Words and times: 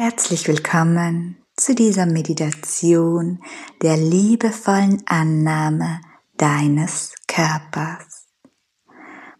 Herzlich 0.00 0.46
willkommen 0.46 1.38
zu 1.56 1.74
dieser 1.74 2.06
Meditation 2.06 3.42
der 3.82 3.96
liebevollen 3.96 5.02
Annahme 5.06 6.00
deines 6.36 7.16
Körpers. 7.26 8.28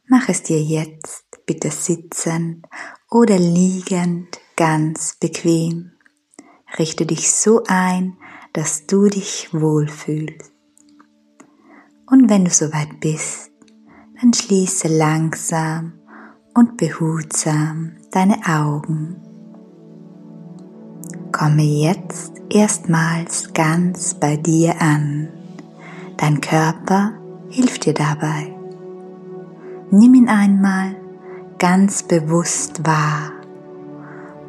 Mach 0.08 0.28
es 0.28 0.42
dir 0.42 0.60
jetzt 0.60 1.26
bitte 1.46 1.70
sitzend 1.70 2.66
oder 3.08 3.38
liegend 3.38 4.40
ganz 4.56 5.14
bequem. 5.20 5.92
Richte 6.76 7.06
dich 7.06 7.30
so 7.30 7.62
ein, 7.68 8.16
dass 8.52 8.84
du 8.86 9.06
dich 9.06 9.50
wohlfühlst. 9.52 10.50
Und 12.10 12.28
wenn 12.28 12.44
du 12.44 12.50
soweit 12.50 12.98
bist, 12.98 13.52
dann 14.20 14.34
schließe 14.34 14.88
langsam 14.88 16.00
und 16.52 16.76
behutsam 16.76 17.92
deine 18.10 18.44
Augen 18.44 19.27
Komme 21.38 21.62
jetzt 21.62 22.32
erstmals 22.50 23.52
ganz 23.54 24.14
bei 24.14 24.36
dir 24.36 24.82
an. 24.82 25.28
Dein 26.16 26.40
Körper 26.40 27.12
hilft 27.48 27.84
dir 27.84 27.94
dabei. 27.94 28.52
Nimm 29.92 30.14
ihn 30.14 30.28
einmal 30.28 30.96
ganz 31.60 32.02
bewusst 32.02 32.84
wahr. 32.84 33.30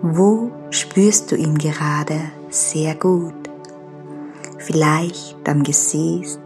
Wo 0.01 0.49
spürst 0.71 1.31
du 1.31 1.35
ihn 1.35 1.59
gerade 1.59 2.19
sehr 2.49 2.95
gut? 2.95 3.35
Vielleicht 4.57 5.47
am 5.47 5.61
Gesäß, 5.61 6.39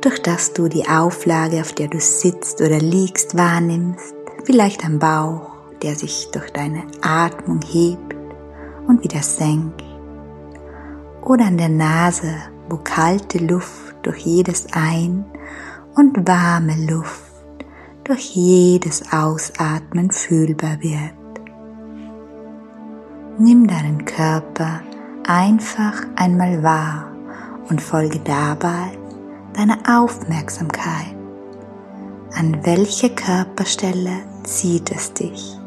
durch 0.00 0.20
das 0.22 0.54
du 0.54 0.66
die 0.66 0.88
Auflage, 0.88 1.60
auf 1.60 1.72
der 1.72 1.86
du 1.86 2.00
sitzt 2.00 2.60
oder 2.60 2.80
liegst, 2.80 3.36
wahrnimmst. 3.36 4.16
Vielleicht 4.42 4.84
am 4.84 4.98
Bauch, 4.98 5.52
der 5.82 5.94
sich 5.94 6.30
durch 6.32 6.50
deine 6.50 6.82
Atmung 7.00 7.60
hebt 7.62 8.05
und 8.86 9.02
wieder 9.02 9.22
senkt. 9.22 9.84
Oder 11.22 11.46
an 11.46 11.58
der 11.58 11.68
Nase, 11.68 12.34
wo 12.68 12.76
kalte 12.76 13.38
Luft 13.38 13.96
durch 14.02 14.18
jedes 14.18 14.66
Ein- 14.72 15.24
und 15.96 16.26
warme 16.28 16.74
Luft 16.90 17.26
durch 18.04 18.36
jedes 18.36 19.12
Ausatmen 19.12 20.10
fühlbar 20.12 20.80
wird. 20.80 21.14
Nimm 23.38 23.66
deinen 23.66 24.04
Körper 24.04 24.80
einfach 25.26 26.06
einmal 26.14 26.62
wahr 26.62 27.10
und 27.68 27.82
folge 27.82 28.20
dabei 28.20 28.96
deiner 29.54 29.78
Aufmerksamkeit. 30.00 31.16
An 32.34 32.64
welche 32.64 33.10
Körperstelle 33.10 34.22
zieht 34.44 34.92
es 34.92 35.12
dich? 35.12 35.58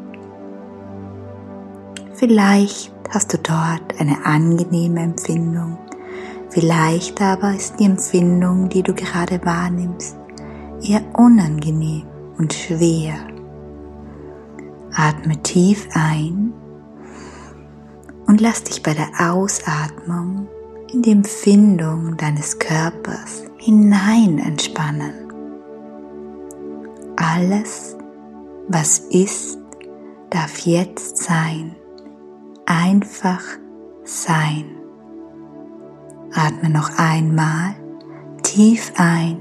Vielleicht 2.14 2.92
hast 3.10 3.32
du 3.32 3.38
dort 3.38 4.00
eine 4.00 4.24
angenehme 4.24 5.00
Empfindung. 5.00 5.78
Vielleicht 6.48 7.20
aber 7.20 7.54
ist 7.54 7.78
die 7.78 7.84
Empfindung, 7.84 8.68
die 8.68 8.82
du 8.82 8.94
gerade 8.94 9.44
wahrnimmst, 9.44 10.16
eher 10.82 11.02
unangenehm 11.16 12.06
und 12.38 12.52
schwer. 12.52 13.14
Atme 14.92 15.40
tief 15.42 15.88
ein 15.94 16.52
und 18.26 18.40
lass 18.40 18.64
dich 18.64 18.82
bei 18.82 18.94
der 18.94 19.32
Ausatmung 19.32 20.48
in 20.92 21.02
die 21.02 21.12
Empfindung 21.12 22.16
deines 22.16 22.58
Körpers 22.58 23.44
hinein 23.58 24.38
entspannen. 24.38 25.14
Alles, 27.16 27.96
was 28.68 28.98
ist, 29.10 29.58
darf 30.30 30.58
jetzt 30.60 31.18
sein 31.18 31.76
einfach 32.70 33.42
sein. 34.04 34.64
Atme 36.32 36.70
noch 36.70 36.96
einmal 36.96 37.74
tief 38.44 38.92
ein, 38.96 39.38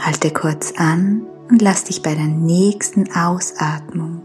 halte 0.00 0.30
kurz 0.30 0.72
an 0.78 1.26
und 1.50 1.60
lass 1.60 1.84
dich 1.84 2.02
bei 2.02 2.14
der 2.14 2.26
nächsten 2.26 3.12
Ausatmung 3.12 4.22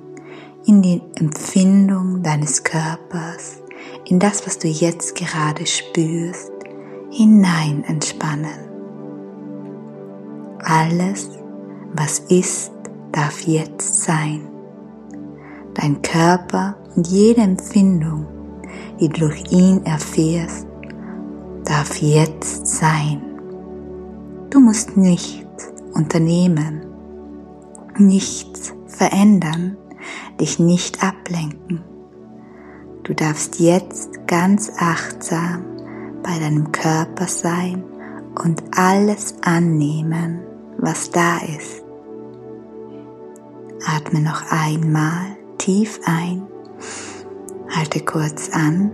in 0.66 0.82
die 0.82 1.02
Empfindung 1.16 2.24
deines 2.24 2.64
Körpers, 2.64 3.62
in 4.06 4.20
das, 4.20 4.48
was 4.48 4.58
du 4.58 4.70
jetzt 4.70 5.16
gerade 5.16 5.66
spürst, 5.66 6.54
hinein 7.12 7.84
entspannen. 7.84 8.70
Alles, 10.64 11.30
was 11.94 12.20
ist, 12.20 12.72
darf 13.12 13.42
jetzt 13.42 14.04
sein. 14.04 14.55
Dein 15.76 16.02
Körper 16.02 16.78
und 16.96 17.06
jede 17.08 17.42
Empfindung, 17.42 18.26
die 19.00 19.10
du 19.10 19.28
durch 19.28 19.52
ihn 19.52 19.86
erfährst, 19.86 20.66
darf 21.66 21.98
jetzt 22.02 22.66
sein. 22.66 23.22
Du 24.50 24.62
musst 24.62 24.96
nichts 24.96 25.74
unternehmen, 25.94 26.82
nichts 27.98 28.74
verändern, 28.88 29.76
dich 30.40 30.60
nicht 30.60 31.04
ablenken. 31.04 31.84
Du 33.04 33.14
darfst 33.14 33.60
jetzt 33.60 34.28
ganz 34.28 34.72
achtsam 34.80 35.66
bei 36.24 36.40
deinem 36.40 36.72
Körper 36.72 37.28
sein 37.28 37.84
und 38.42 38.64
alles 38.78 39.36
annehmen, 39.42 40.40
was 40.78 41.12
da 41.12 41.38
ist. 41.38 41.84
Atme 43.86 44.22
noch 44.22 44.52
einmal 44.52 45.35
tief 45.66 46.00
ein 46.06 46.46
Halte 47.76 48.00
kurz 48.02 48.52
an 48.52 48.92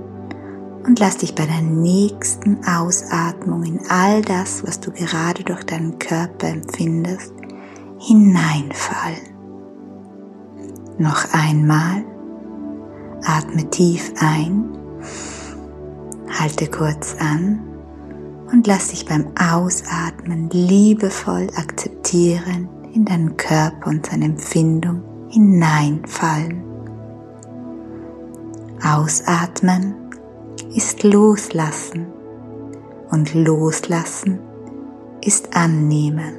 und 0.85 0.99
lass 0.99 1.17
dich 1.17 1.35
bei 1.35 1.45
der 1.45 1.61
nächsten 1.61 2.65
Ausatmung 2.65 3.63
in 3.63 3.81
all 3.89 4.21
das, 4.21 4.65
was 4.65 4.79
du 4.79 4.89
gerade 4.91 5.43
durch 5.43 5.65
deinen 5.65 5.99
Körper 5.99 6.47
empfindest, 6.47 7.33
hineinfallen. 7.99 9.35
Noch 10.97 11.33
einmal. 11.33 12.05
Atme 13.25 13.69
tief 13.69 14.13
ein, 14.19 14.69
halte 16.39 16.67
kurz 16.67 17.17
an 17.19 17.59
und 18.51 18.65
lass 18.65 18.87
dich 18.87 19.05
beim 19.05 19.27
Ausatmen 19.37 20.49
liebevoll 20.49 21.47
akzeptieren 21.55 22.69
in 22.93 23.03
deinen 23.03 23.35
Körper 23.35 23.87
und 23.87 24.05
seine 24.05 24.25
Empfindung 24.25 25.10
hineinfallen. 25.31 26.63
Ausatmen 28.83 29.95
ist 30.75 31.03
Loslassen 31.03 32.07
und 33.09 33.33
Loslassen 33.33 34.39
ist 35.23 35.55
Annehmen, 35.55 36.33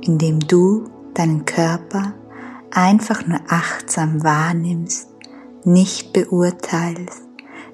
indem 0.00 0.40
du 0.40 0.84
deinen 1.14 1.44
Körper 1.44 2.14
einfach 2.70 3.26
nur 3.26 3.40
achtsam 3.48 4.22
wahrnimmst, 4.24 5.10
nicht 5.64 6.12
beurteilst, 6.12 7.22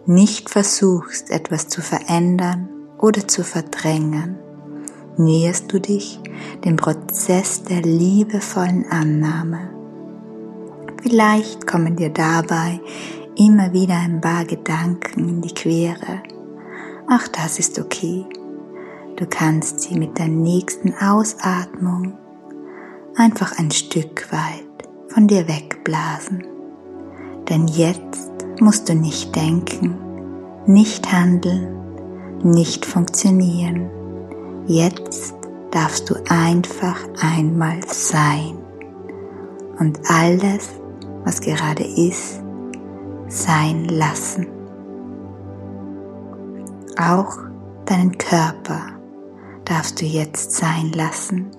nicht 0.07 0.51
versuchst 0.51 1.31
etwas 1.31 1.69
zu 1.69 1.81
verändern 1.81 2.69
oder 2.99 3.29
zu 3.29 3.45
verdrängen, 3.45 4.39
näherst 5.19 5.73
du 5.73 5.81
dich 5.81 6.21
dem 6.65 6.77
Prozess 6.77 7.63
der 7.63 7.83
liebevollen 7.83 8.87
Annahme 8.91 9.77
Vielleicht 11.09 11.69
kommen 11.69 11.95
dir 11.95 12.11
dabei 12.11 12.81
immer 13.37 13.73
wieder 13.73 13.95
ein 13.95 14.21
paar 14.21 14.45
Gedanken 14.45 15.29
in 15.29 15.41
die 15.41 15.55
Quere. 15.55 16.21
Ach, 17.07 17.29
das 17.29 17.61
ist 17.61 17.79
okay. 17.79 18.27
Du 19.15 19.25
kannst 19.25 19.83
sie 19.83 19.97
mit 19.97 20.19
der 20.19 20.27
nächsten 20.27 20.93
Ausatmung 20.95 22.15
einfach 23.15 23.57
ein 23.57 23.71
Stück 23.71 24.33
weit 24.33 24.89
von 25.07 25.29
dir 25.29 25.47
wegblasen. 25.47 26.43
Denn 27.49 27.69
jetzt 27.69 28.29
musst 28.61 28.89
du 28.89 28.97
nicht 28.97 29.37
denken, 29.37 29.95
nicht 30.67 31.13
handeln, 31.13 31.69
nicht 32.43 32.85
funktionieren. 32.85 33.91
Jetzt 34.69 35.33
darfst 35.71 36.11
du 36.11 36.17
einfach 36.29 36.99
einmal 37.21 37.79
sein. 37.87 38.59
Und 39.79 40.01
alles, 40.11 40.71
was 41.25 41.41
gerade 41.41 41.85
ist, 41.85 42.43
sein 43.29 43.85
lassen. 43.85 44.49
Auch 46.99 47.39
deinen 47.85 48.19
Körper 48.19 48.81
darfst 49.65 50.01
du 50.01 50.05
jetzt 50.05 50.53
sein 50.53 50.91
lassen. 50.93 51.51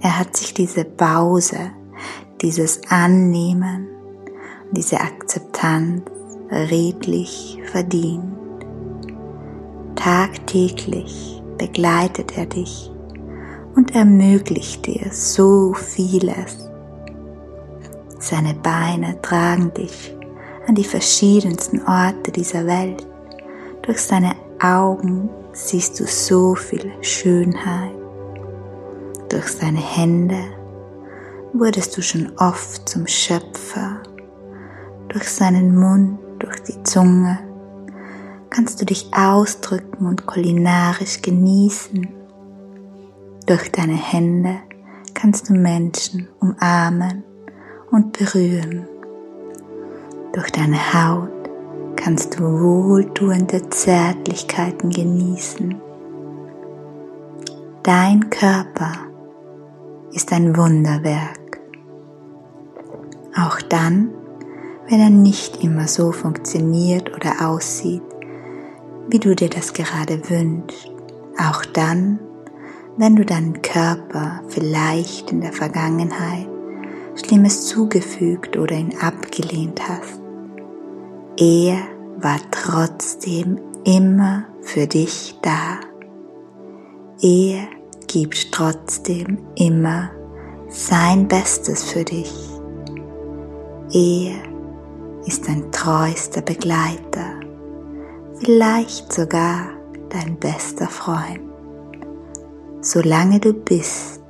Er 0.00 0.16
hat 0.18 0.36
sich 0.36 0.54
diese 0.54 0.84
Pause, 0.84 1.72
dieses 2.42 2.80
Annehmen, 2.90 3.88
diese 4.70 5.00
Akzeptanz 5.00 6.02
redlich 6.50 7.60
verdient. 7.72 8.36
Tagtäglich 9.96 11.35
begleitet 11.56 12.36
er 12.36 12.46
dich 12.46 12.90
und 13.74 13.94
ermöglicht 13.94 14.86
dir 14.86 15.10
so 15.12 15.74
vieles 15.74 16.66
seine 18.18 18.54
Beine 18.54 19.20
tragen 19.22 19.72
dich 19.74 20.12
an 20.66 20.74
die 20.74 20.84
verschiedensten 20.84 21.80
Orte 21.82 22.32
dieser 22.32 22.66
Welt. 22.66 23.06
Durch 23.82 24.00
seine 24.00 24.34
Augen 24.60 25.28
siehst 25.52 26.00
du 26.00 26.06
so 26.06 26.56
viel 26.56 26.90
Schönheit. 27.02 27.94
Durch 29.28 29.46
seine 29.46 29.78
Hände 29.78 30.38
wurdest 31.52 31.96
du 31.96 32.02
schon 32.02 32.32
oft 32.38 32.88
zum 32.88 33.06
Schöpfer. 33.06 34.02
Durch 35.08 35.28
seinen 35.28 35.78
Mund, 35.78 36.18
durch 36.40 36.60
die 36.64 36.82
Zunge 36.82 37.38
kannst 38.56 38.80
du 38.80 38.86
dich 38.86 39.10
ausdrücken 39.14 40.06
und 40.06 40.24
kulinarisch 40.24 41.20
genießen. 41.20 42.08
Durch 43.44 43.70
deine 43.70 43.92
Hände 43.92 44.56
kannst 45.12 45.50
du 45.50 45.52
Menschen 45.52 46.30
umarmen 46.40 47.22
und 47.90 48.16
berühren. 48.16 48.88
Durch 50.32 50.50
deine 50.52 50.78
Haut 50.94 51.28
kannst 51.96 52.38
du 52.38 52.44
wohltuende 52.44 53.68
Zärtlichkeiten 53.68 54.88
genießen. 54.88 55.74
Dein 57.82 58.30
Körper 58.30 58.92
ist 60.12 60.32
ein 60.32 60.56
Wunderwerk. 60.56 61.60
Auch 63.36 63.60
dann, 63.60 64.14
wenn 64.88 65.00
er 65.00 65.10
nicht 65.10 65.62
immer 65.62 65.86
so 65.86 66.10
funktioniert 66.10 67.14
oder 67.14 67.46
aussieht, 67.46 68.05
wie 69.08 69.18
du 69.18 69.34
dir 69.34 69.48
das 69.48 69.72
gerade 69.72 70.28
wünschst. 70.28 70.90
Auch 71.38 71.64
dann, 71.66 72.18
wenn 72.96 73.16
du 73.16 73.24
deinen 73.24 73.60
Körper 73.62 74.40
vielleicht 74.48 75.30
in 75.32 75.40
der 75.40 75.52
Vergangenheit 75.52 76.48
Schlimmes 77.16 77.66
zugefügt 77.66 78.56
oder 78.56 78.76
ihn 78.76 78.94
abgelehnt 79.00 79.80
hast. 79.88 80.20
Er 81.38 81.78
war 82.18 82.38
trotzdem 82.50 83.58
immer 83.84 84.44
für 84.62 84.86
dich 84.86 85.38
da. 85.42 85.80
Er 87.22 87.68
gibt 88.06 88.52
trotzdem 88.52 89.38
immer 89.54 90.10
sein 90.68 91.28
Bestes 91.28 91.84
für 91.84 92.04
dich. 92.04 92.32
Er 93.92 94.34
ist 95.26 95.48
dein 95.48 95.70
treuster 95.72 96.42
Begleiter, 96.42 97.40
vielleicht 98.38 99.12
sogar 99.12 99.68
dein 100.10 100.36
bester 100.38 100.86
Freund. 100.86 101.40
Solange 102.80 103.40
du 103.40 103.52
bist, 103.52 104.20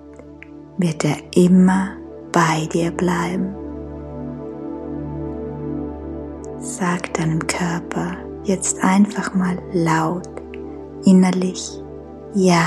wird 0.79 1.05
er 1.05 1.17
immer 1.35 1.97
bei 2.33 2.67
dir 2.73 2.91
bleiben. 2.91 3.55
Sag 6.59 7.13
deinem 7.15 7.47
Körper 7.47 8.17
jetzt 8.45 8.83
einfach 8.83 9.35
mal 9.35 9.59
laut, 9.73 10.29
innerlich 11.05 11.83
Ja. 12.35 12.65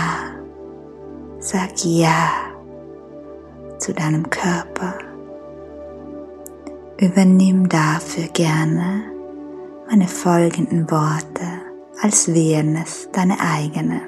Sag 1.39 1.85
Ja 1.85 2.31
zu 3.77 3.93
deinem 3.93 4.29
Körper. 4.29 4.95
Übernimm 6.97 7.69
dafür 7.69 8.27
gerne 8.33 9.18
meine 9.89 10.07
folgenden 10.07 10.89
Worte, 10.91 11.45
als 12.01 12.31
wären 12.31 12.75
es 12.75 13.09
deine 13.11 13.39
eigenen. 13.39 14.01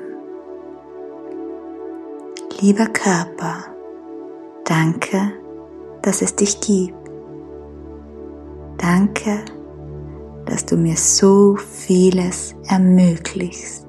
Lieber 2.59 2.85
Körper, 2.85 3.65
danke, 4.63 5.33
dass 6.03 6.21
es 6.21 6.35
dich 6.35 6.61
gibt. 6.61 6.93
Danke, 8.77 9.39
dass 10.45 10.65
du 10.67 10.77
mir 10.77 10.95
so 10.95 11.55
vieles 11.55 12.53
ermöglichst. 12.67 13.87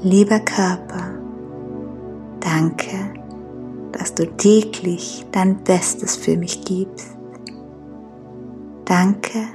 Lieber 0.00 0.40
Körper, 0.40 1.18
danke, 2.40 3.12
dass 3.92 4.14
du 4.14 4.26
täglich 4.36 5.26
dein 5.32 5.62
Bestes 5.62 6.16
für 6.16 6.38
mich 6.38 6.64
gibst. 6.64 7.16
Danke, 8.86 9.48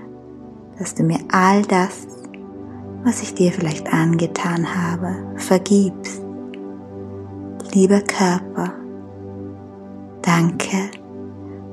dass 0.77 0.95
du 0.95 1.03
mir 1.03 1.19
all 1.31 1.61
das, 1.63 2.07
was 3.03 3.21
ich 3.21 3.33
dir 3.33 3.51
vielleicht 3.51 3.91
angetan 3.91 4.67
habe, 4.75 5.15
vergibst 5.37 6.21
lieber 7.73 8.01
Körper, 8.01 8.73
danke, 10.21 10.91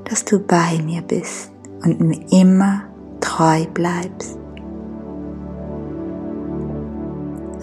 dass 0.05 0.25
du 0.25 0.39
bei 0.39 0.81
mir 0.85 1.03
bist 1.03 1.51
und 1.85 2.01
mir 2.01 2.21
immer 2.31 2.83
treu 3.21 3.65
bleibst. 3.75 4.39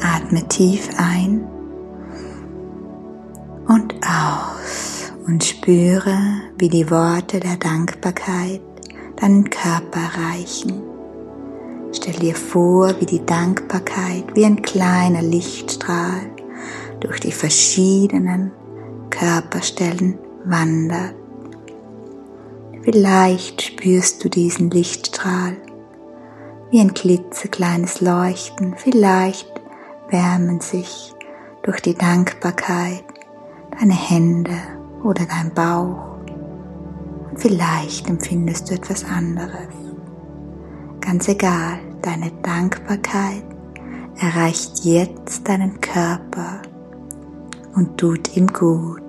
Atme 0.01 0.47
tief 0.47 0.89
ein 0.97 1.47
und 3.67 3.95
aus 4.03 5.11
und 5.25 5.43
spüre, 5.43 6.17
wie 6.57 6.69
die 6.69 6.89
Worte 6.91 7.39
der 7.39 7.57
Dankbarkeit 7.57 8.61
deinen 9.15 9.49
Körper 9.49 9.99
erreichen. 9.99 10.94
Stell 11.95 12.15
dir 12.15 12.35
vor, 12.35 12.93
wie 12.99 13.05
die 13.05 13.25
Dankbarkeit 13.25 14.25
wie 14.35 14.45
ein 14.45 14.61
kleiner 14.61 15.21
Lichtstrahl 15.21 16.29
durch 16.99 17.21
die 17.21 17.31
verschiedenen 17.31 18.51
Körperstellen 19.09 20.19
wandert. 20.43 21.15
Vielleicht 22.81 23.61
spürst 23.61 24.23
du 24.23 24.29
diesen 24.29 24.69
Lichtstrahl 24.71 25.55
wie 26.69 26.81
ein 26.81 26.93
klitzekleines 26.93 28.01
Leuchten. 28.01 28.75
Vielleicht 28.77 29.49
wärmen 30.09 30.59
sich 30.59 31.13
durch 31.63 31.79
die 31.79 31.95
Dankbarkeit 31.95 33.05
deine 33.79 33.95
Hände 33.95 34.57
oder 35.01 35.25
dein 35.25 35.53
Bauch. 35.53 36.17
Und 37.31 37.39
vielleicht 37.39 38.09
empfindest 38.09 38.69
du 38.69 38.75
etwas 38.75 39.05
anderes. 39.05 39.84
Ganz 41.05 41.27
egal, 41.27 41.77
deine 42.01 42.31
Dankbarkeit 42.41 43.43
erreicht 44.17 44.83
jetzt 44.83 45.47
deinen 45.47 45.79
Körper 45.79 46.63
und 47.75 47.95
tut 47.97 48.35
ihm 48.35 48.47
gut. 48.47 49.01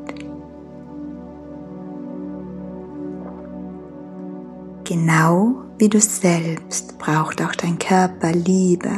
Genau 4.85 5.55
wie 5.79 5.89
du 5.89 5.99
selbst 5.99 6.99
braucht 6.99 7.43
auch 7.43 7.55
dein 7.55 7.79
Körper 7.79 8.33
Liebe. 8.33 8.91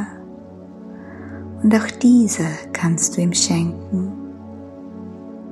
Und 1.62 1.74
auch 1.74 1.90
diese 2.02 2.46
kannst 2.72 3.16
du 3.16 3.20
ihm 3.20 3.32
schenken. 3.32 4.12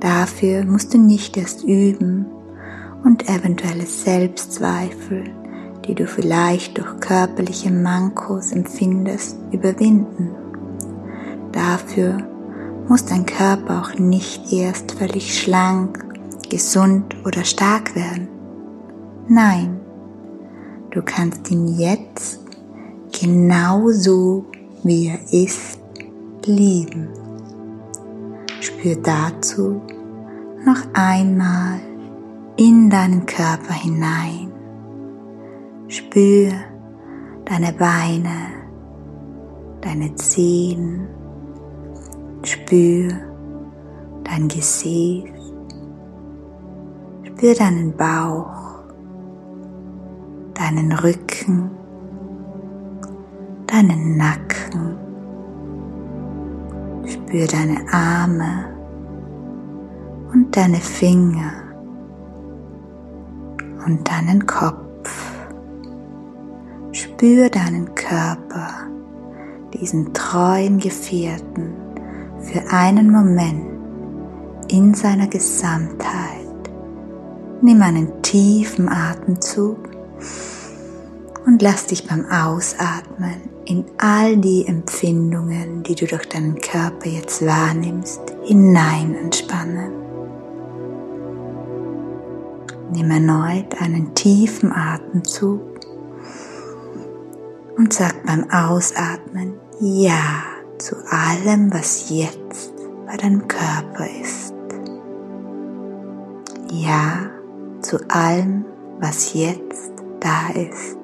Dafür 0.01 0.65
musst 0.65 0.93
du 0.93 0.97
nicht 0.97 1.37
erst 1.37 1.63
üben 1.63 2.25
und 3.03 3.27
eventuelle 3.29 3.85
Selbstzweifel, 3.85 5.23
die 5.87 5.95
du 5.95 6.05
vielleicht 6.05 6.77
durch 6.77 6.99
körperliche 6.99 7.71
Mankos 7.71 8.51
empfindest, 8.51 9.37
überwinden. 9.51 10.31
Dafür 11.51 12.17
muss 12.87 13.05
dein 13.05 13.25
Körper 13.25 13.81
auch 13.81 13.97
nicht 13.97 14.51
erst 14.51 14.93
völlig 14.93 15.39
schlank, 15.39 16.05
gesund 16.49 17.15
oder 17.25 17.43
stark 17.43 17.95
werden. 17.95 18.27
Nein, 19.27 19.79
du 20.91 21.01
kannst 21.01 21.49
ihn 21.51 21.67
jetzt 21.79 22.39
genauso 23.19 24.45
wie 24.83 25.07
er 25.07 25.19
ist 25.33 25.79
lieben. 26.45 27.09
Spür 28.61 28.95
dazu 28.95 29.81
noch 30.65 30.79
einmal 30.93 31.79
in 32.57 32.89
deinen 32.89 33.25
Körper 33.25 33.73
hinein. 33.73 34.46
Spür 35.87 36.51
deine 37.45 37.73
Beine, 37.73 38.29
deine 39.81 40.13
Zehen, 40.15 41.07
Spür 42.43 43.13
dein 44.23 44.47
Gesäß, 44.47 45.53
spür 47.23 47.55
deinen 47.55 47.95
Bauch, 47.95 48.83
deinen 50.53 50.91
Rücken, 50.91 51.71
deinen 53.67 54.17
Nacken, 54.17 54.97
spür 57.05 57.47
deine 57.47 57.77
Arme 57.91 58.65
und 60.33 60.55
deine 60.55 60.77
Finger 60.77 61.51
und 63.85 64.07
deinen 64.09 64.45
Kopf. 64.45 64.86
Spür 67.17 67.49
deinen 67.49 67.95
Körper, 67.95 68.69
diesen 69.73 70.13
treuen 70.13 70.77
Gefährten 70.77 71.73
für 72.41 72.71
einen 72.71 73.11
Moment 73.11 73.65
in 74.67 74.93
seiner 74.93 75.25
Gesamtheit. 75.25 76.45
Nimm 77.63 77.81
einen 77.81 78.21
tiefen 78.21 78.87
Atemzug 78.87 79.79
Und 81.47 81.63
lass 81.63 81.87
dich 81.87 82.07
beim 82.07 82.23
Ausatmen 82.25 83.49
in 83.65 83.85
all 83.97 84.37
die 84.37 84.67
Empfindungen, 84.67 85.81
die 85.81 85.95
du 85.95 86.05
durch 86.05 86.29
deinen 86.29 86.61
Körper 86.61 87.09
jetzt 87.09 87.43
wahrnimmst, 87.43 88.21
hinein 88.43 89.15
entspannen. 89.15 89.91
Nimm 92.93 93.09
erneut 93.09 93.81
einen 93.81 94.13
tiefen 94.13 94.71
Atemzug 94.71 95.76
und 97.77 97.93
sag 97.93 98.25
beim 98.25 98.49
Ausatmen 98.49 99.53
Ja 99.79 100.43
zu 100.79 100.95
allem, 101.09 101.71
was 101.71 102.09
jetzt 102.09 102.73
bei 103.05 103.15
deinem 103.17 103.47
Körper 103.47 104.07
ist. 104.21 104.53
Ja 106.71 107.29
zu 107.81 107.97
allem, 108.09 108.65
was 108.99 109.33
jetzt 109.33 109.91
da 110.19 110.49
ist. 110.59 110.97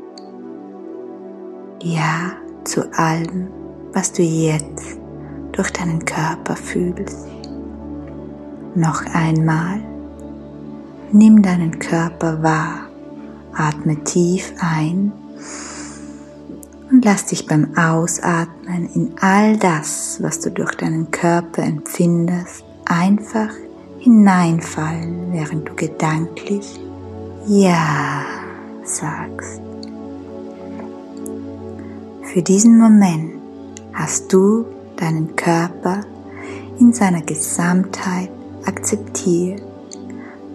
Ja 1.81 2.33
zu 2.63 2.81
allem, 2.97 3.47
was 3.93 4.11
du 4.11 4.23
jetzt 4.23 4.97
durch 5.51 5.71
deinen 5.71 6.03
Körper 6.03 6.55
fühlst. 6.55 7.27
Noch 8.75 9.05
einmal, 9.13 9.79
nimm 11.11 11.43
deinen 11.43 11.77
Körper 11.77 12.41
wahr, 12.41 12.87
atme 13.53 14.03
tief 14.03 14.51
ein 14.59 15.11
lass 17.03 17.25
dich 17.25 17.45
beim 17.45 17.75
Ausatmen 17.77 18.89
in 18.93 19.13
all 19.19 19.57
das, 19.57 20.17
was 20.21 20.39
du 20.39 20.51
durch 20.51 20.73
deinen 20.75 21.11
Körper 21.11 21.63
empfindest, 21.63 22.63
einfach 22.85 23.49
hineinfallen, 23.99 25.31
während 25.31 25.67
du 25.67 25.75
gedanklich 25.75 26.79
Ja 27.47 28.23
sagst. 28.83 29.61
Für 32.23 32.41
diesen 32.41 32.79
Moment 32.79 33.33
hast 33.93 34.31
du 34.31 34.65
deinen 34.97 35.35
Körper 35.35 36.01
in 36.79 36.93
seiner 36.93 37.21
Gesamtheit 37.21 38.29
akzeptiert. 38.65 39.61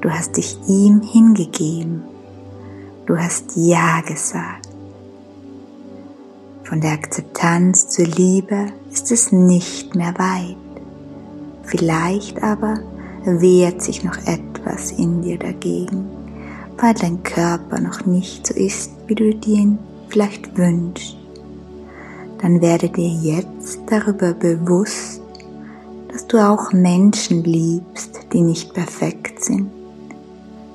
Du 0.00 0.10
hast 0.10 0.36
dich 0.36 0.58
ihm 0.66 1.00
hingegeben. 1.02 2.02
Du 3.06 3.16
hast 3.16 3.52
Ja 3.54 4.00
gesagt. 4.00 4.67
Von 6.68 6.80
der 6.80 6.92
Akzeptanz 6.92 7.88
zur 7.88 8.06
Liebe 8.06 8.66
ist 8.90 9.10
es 9.10 9.32
nicht 9.32 9.94
mehr 9.94 10.14
weit. 10.18 10.56
Vielleicht 11.62 12.42
aber 12.42 12.78
wehrt 13.24 13.82
sich 13.82 14.04
noch 14.04 14.16
etwas 14.26 14.92
in 14.92 15.22
dir 15.22 15.38
dagegen, 15.38 16.06
weil 16.76 16.94
dein 16.94 17.22
Körper 17.22 17.80
noch 17.80 18.06
nicht 18.06 18.46
so 18.46 18.54
ist, 18.54 18.92
wie 19.06 19.14
du 19.14 19.34
dir 19.34 19.56
ihn 19.56 19.78
vielleicht 20.08 20.56
wünschst 20.56 21.18
dann 22.38 22.60
werde 22.60 22.88
dir 22.88 23.08
jetzt 23.08 23.80
darüber 23.86 24.32
bewusst, 24.32 25.20
dass 26.10 26.26
du 26.26 26.38
auch 26.38 26.72
Menschen 26.72 27.44
liebst, 27.44 28.20
die 28.32 28.40
nicht 28.40 28.72
perfekt 28.74 29.44
sind. 29.44 29.70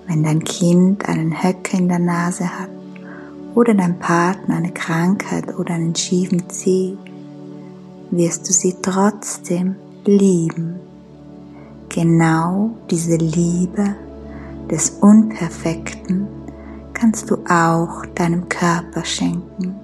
Wenn 0.07 0.23
dein 0.23 0.43
Kind 0.43 1.07
einen 1.07 1.41
Höcker 1.41 1.77
in 1.77 1.87
der 1.87 1.99
Nase 1.99 2.43
hat 2.43 2.69
oder 3.55 3.73
dein 3.73 3.99
Partner 3.99 4.57
eine 4.57 4.71
Krankheit 4.71 5.57
oder 5.57 5.75
einen 5.75 5.95
schiefen 5.95 6.49
Zeh, 6.49 6.97
wirst 8.11 8.47
du 8.47 8.53
sie 8.53 8.75
trotzdem 8.81 9.75
lieben. 10.05 10.79
Genau 11.89 12.71
diese 12.89 13.17
Liebe 13.17 13.95
des 14.69 14.89
Unperfekten 15.01 16.27
kannst 16.93 17.29
du 17.29 17.35
auch 17.47 18.05
deinem 18.15 18.47
Körper 18.49 19.03
schenken. 19.03 19.75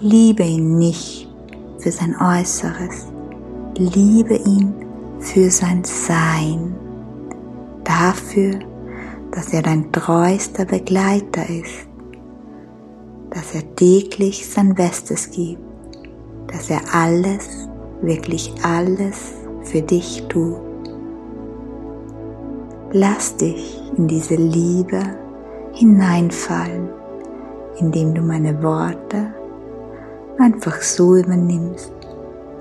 Liebe 0.00 0.44
ihn 0.44 0.78
nicht 0.78 1.28
für 1.78 1.90
sein 1.90 2.14
Äußeres, 2.20 3.06
liebe 3.76 4.36
ihn 4.36 4.72
für 5.18 5.50
sein 5.50 5.82
Sein, 5.84 6.76
dafür, 7.84 8.60
dass 9.32 9.52
er 9.52 9.62
dein 9.62 9.90
treuester 9.92 10.64
Begleiter 10.64 11.48
ist, 11.48 11.87
dass 13.38 13.54
er 13.54 13.76
täglich 13.76 14.48
sein 14.48 14.74
Bestes 14.74 15.30
gibt, 15.30 15.62
dass 16.48 16.70
er 16.70 16.80
alles, 16.92 17.68
wirklich 18.02 18.52
alles 18.64 19.32
für 19.62 19.80
dich 19.80 20.26
tut. 20.28 20.58
Lass 22.90 23.36
dich 23.36 23.80
in 23.96 24.08
diese 24.08 24.34
Liebe 24.34 25.00
hineinfallen, 25.72 26.88
indem 27.78 28.12
du 28.12 28.22
meine 28.22 28.60
Worte 28.60 29.32
einfach 30.40 30.82
so 30.82 31.14
übernimmst, 31.14 31.92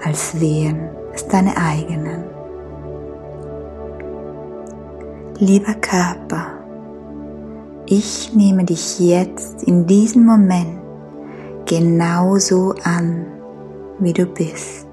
als 0.03 0.39
wären 0.39 0.89
es 1.11 1.27
deine 1.27 1.57
eigenen. 1.57 2.23
Lieber 5.39 5.73
Körper, 5.81 6.56
ich 7.87 8.33
nehme 8.33 8.63
dich 8.63 8.99
jetzt 8.99 9.63
in 9.63 9.87
diesem 9.87 10.25
Moment 10.25 10.79
genauso 11.65 12.75
an, 12.83 13.25
wie 13.99 14.13
du 14.13 14.25
bist. 14.25 14.87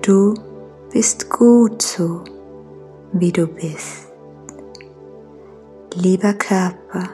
Du 0.00 0.34
bist 0.92 1.30
gut 1.30 1.82
so, 1.82 2.22
wie 3.12 3.30
du 3.30 3.46
bist. 3.46 4.08
Lieber 5.94 6.32
Körper, 6.32 7.10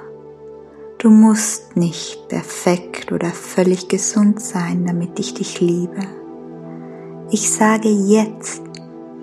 Du 0.98 1.10
musst 1.10 1.76
nicht 1.76 2.26
perfekt 2.26 3.12
oder 3.12 3.28
völlig 3.30 3.86
gesund 3.86 4.42
sein, 4.42 4.84
damit 4.84 5.16
ich 5.20 5.32
dich 5.32 5.60
liebe. 5.60 6.00
Ich 7.30 7.52
sage 7.52 7.88
jetzt 7.88 8.62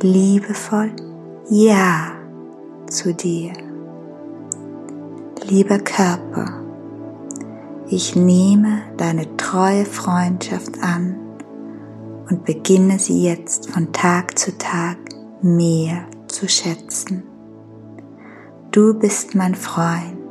liebevoll 0.01 0.91
Ja 1.49 2.13
zu 2.87 3.13
dir. 3.13 3.64
Lieber 5.47 5.79
Körper, 5.79 6.61
ich 7.87 8.15
nehme 8.15 8.81
deine 8.97 9.37
treue 9.37 9.85
Freundschaft 9.85 10.81
an 10.81 11.15
und 12.29 12.45
beginne 12.45 12.99
sie 12.99 13.23
jetzt 13.23 13.69
von 13.69 13.93
Tag 13.93 14.37
zu 14.37 14.57
Tag 14.57 14.97
mehr 15.41 16.05
zu 16.27 16.47
schätzen. 16.49 17.23
Du 18.71 18.93
bist 18.93 19.35
mein 19.35 19.55
Freund 19.55 20.25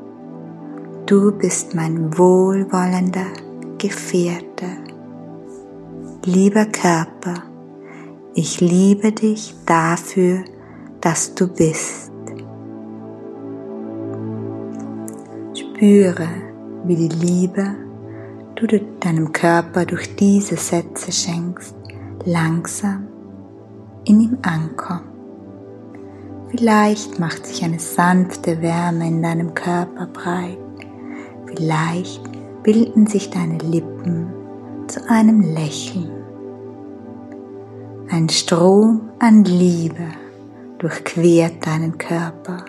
Du 1.07 1.33
bist 1.33 1.75
mein 1.75 2.17
wohlwollender 2.17 3.27
Gefährte. 3.77 4.65
Lieber 6.25 6.65
Körper, 6.65 7.43
ich 8.35 8.63
liebe 8.63 9.13
dich 9.13 9.55
dafür, 9.67 10.45
dass 11.03 11.35
du 11.35 11.47
bist. 11.47 12.04
Spüre, 15.85 16.29
wie 16.85 16.97
die 16.97 17.15
Liebe, 17.15 17.77
du 18.55 18.67
deinem 19.01 19.33
Körper 19.33 19.85
durch 19.85 20.17
diese 20.17 20.57
Sätze 20.57 21.13
schenkst, 21.13 21.77
langsam 22.25 23.07
in 24.07 24.19
ihm 24.19 24.39
ankommt. 24.41 25.13
Vielleicht 26.49 27.19
macht 27.19 27.45
sich 27.45 27.63
eine 27.63 27.79
sanfte 27.79 28.63
Wärme 28.63 29.09
in 29.09 29.21
deinem 29.21 29.53
Körper 29.53 30.07
breit 30.07 30.57
Vielleicht 31.45 32.23
bilden 32.63 33.07
sich 33.07 33.29
deine 33.29 33.59
Lippen 33.59 34.33
zu 34.87 35.07
einem 35.11 35.43
Lächeln. 35.43 36.11
Ein 38.09 38.31
Strom 38.31 39.11
an 39.19 39.45
Liebe 39.45 40.07
durchquert 40.79 41.67
deinen 41.67 41.99
Körper 41.99 42.65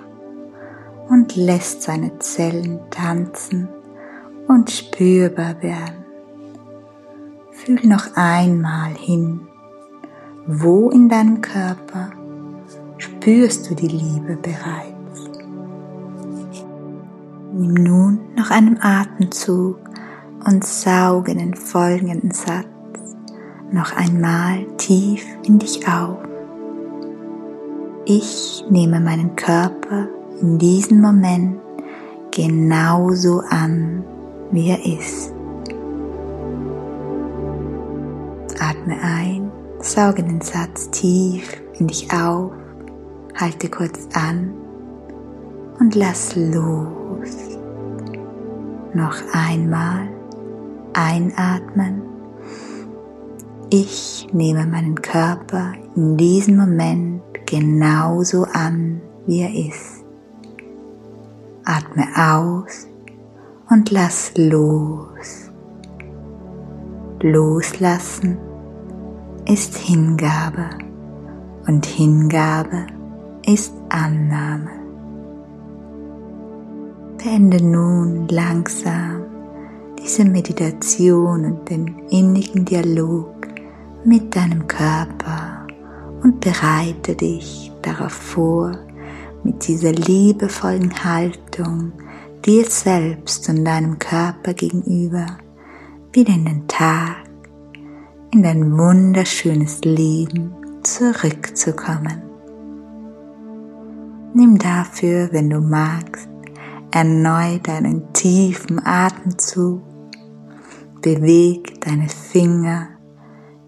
und 1.09 1.35
lässt 1.35 1.83
seine 1.83 2.17
Zellen 2.19 2.79
tanzen 2.89 3.69
und 4.47 4.69
spürbar 4.71 5.61
werden. 5.61 6.05
Fühl 7.51 7.87
noch 7.87 8.15
einmal 8.15 8.91
hin, 8.93 9.41
wo 10.47 10.89
in 10.89 11.09
deinem 11.09 11.41
Körper 11.41 12.11
spürst 12.97 13.69
du 13.69 13.75
die 13.75 13.87
Liebe 13.87 14.35
bereits. 14.35 15.29
Nimm 17.53 17.73
nun 17.73 18.19
noch 18.35 18.51
einen 18.51 18.79
Atemzug 18.81 19.77
und 20.45 20.63
sauge 20.63 21.33
den 21.33 21.53
folgenden 21.53 22.31
Satz 22.31 22.65
noch 23.71 23.95
einmal 23.95 24.65
tief 24.77 25.25
in 25.43 25.59
dich 25.59 25.87
auf. 25.87 26.17
Ich 28.05 28.63
nehme 28.69 28.99
meinen 28.99 29.35
Körper 29.35 30.07
in 30.41 30.57
diesem 30.57 31.01
Moment 31.01 31.59
genauso 32.31 33.41
an, 33.49 34.03
wie 34.51 34.69
er 34.69 34.85
ist. 34.85 35.33
Atme 38.59 38.97
ein, 39.01 39.51
sauge 39.79 40.23
den 40.23 40.41
Satz 40.41 40.89
tief 40.91 41.61
in 41.79 41.87
dich 41.87 42.11
auf, 42.11 42.51
halte 43.35 43.69
kurz 43.69 44.07
an 44.13 44.53
und 45.79 45.95
lass 45.95 46.35
los. 46.35 47.57
Noch 48.93 49.15
einmal 49.33 50.07
einatmen. 50.93 52.01
Ich 53.69 54.27
nehme 54.31 54.65
meinen 54.65 55.01
Körper 55.01 55.73
in 55.95 56.15
diesem 56.17 56.55
Moment 56.55 57.21
genauso 57.45 58.45
an, 58.53 59.01
wie 59.25 59.41
er 59.41 59.53
ist. 59.53 59.94
Atme 61.65 62.05
aus 62.15 62.87
und 63.69 63.89
lass 63.89 64.31
los. 64.37 65.51
Loslassen 67.21 68.37
ist 69.47 69.75
Hingabe 69.75 70.69
und 71.67 71.85
Hingabe 71.85 72.85
ist 73.47 73.73
Annahme. 73.89 74.69
Beende 77.17 77.63
nun 77.63 78.27
langsam 78.27 79.23
diese 79.97 80.23
Meditation 80.23 81.45
und 81.45 81.69
den 81.69 81.97
innigen 82.09 82.63
Dialog 82.65 83.47
mit 84.03 84.35
deinem 84.35 84.67
Körper 84.67 85.65
und 86.21 86.39
bereite 86.41 87.15
dich 87.15 87.71
darauf 87.81 88.13
vor, 88.13 88.84
mit 89.45 89.67
dieser 89.67 89.91
liebevollen 89.91 90.91
Haltung 91.03 91.93
dir 92.43 92.65
selbst 92.65 93.47
und 93.47 93.63
deinem 93.63 93.99
Körper 93.99 94.53
gegenüber 94.53 95.37
wieder 96.11 96.33
in 96.33 96.45
den 96.45 96.67
Tag, 96.67 97.17
in 98.33 98.41
dein 98.41 98.75
wunderschönes 98.75 99.81
Leben 99.81 100.53
zurückzukommen. 100.83 102.23
Nimm 104.33 104.57
dafür, 104.57 105.29
wenn 105.31 105.49
du 105.49 105.61
magst, 105.61 106.27
erneut 106.91 107.69
einen 107.69 108.11
tiefen 108.13 108.85
Atemzug, 108.85 109.81
beweg 111.01 111.79
deine 111.81 112.09
Finger, 112.09 112.89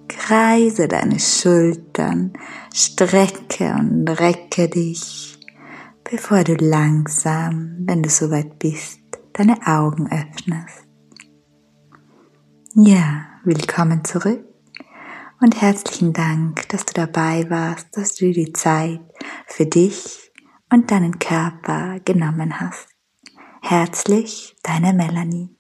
kreise 0.08 0.88
deine 0.88 1.20
Schultern, 1.20 2.34
strecke 2.74 3.76
und 3.80 4.08
recke 4.20 4.68
dich, 4.70 5.37
bevor 6.10 6.44
du 6.44 6.54
langsam, 6.56 7.80
wenn 7.86 8.02
du 8.02 8.10
soweit 8.10 8.60
bist, 8.60 9.02
deine 9.34 9.58
Augen 9.66 10.10
öffnest. 10.10 10.88
Ja, 12.76 13.26
willkommen 13.44 14.06
zurück 14.06 14.46
und 15.42 15.62
herzlichen 15.62 16.14
Dank, 16.14 16.70
dass 16.70 16.86
du 16.86 16.94
dabei 16.94 17.50
warst, 17.50 17.98
dass 17.98 18.16
du 18.16 18.32
die 18.32 18.54
Zeit 18.54 19.02
für 19.48 19.66
dich 19.66 20.32
und 20.72 20.92
deinen 20.92 21.20
Körper 21.20 22.00
genommen 22.06 22.60
hast. 22.60 22.88
Herzlich, 23.62 24.56
deine 24.64 24.94
Melanie. 24.94 25.57